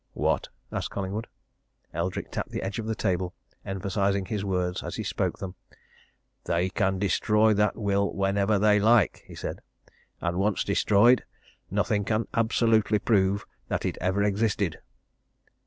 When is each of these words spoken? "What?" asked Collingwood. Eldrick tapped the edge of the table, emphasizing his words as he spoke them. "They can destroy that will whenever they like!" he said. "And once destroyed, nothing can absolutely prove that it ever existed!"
"What?" 0.15 0.47
asked 0.71 0.89
Collingwood. 0.89 1.27
Eldrick 1.93 2.31
tapped 2.31 2.49
the 2.49 2.63
edge 2.63 2.79
of 2.79 2.87
the 2.87 2.95
table, 2.95 3.35
emphasizing 3.63 4.25
his 4.25 4.43
words 4.43 4.81
as 4.81 4.95
he 4.95 5.03
spoke 5.03 5.37
them. 5.37 5.53
"They 6.45 6.69
can 6.71 6.97
destroy 6.97 7.53
that 7.53 7.75
will 7.77 8.11
whenever 8.11 8.57
they 8.57 8.79
like!" 8.79 9.23
he 9.27 9.35
said. 9.35 9.59
"And 10.19 10.39
once 10.39 10.63
destroyed, 10.63 11.23
nothing 11.69 12.03
can 12.03 12.27
absolutely 12.33 12.97
prove 12.97 13.45
that 13.67 13.85
it 13.85 13.95
ever 14.01 14.23
existed!" 14.23 14.79